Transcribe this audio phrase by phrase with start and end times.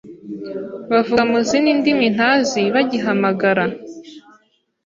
[0.91, 3.63] bavuga mu zindi ndimi ntazi bagihamagara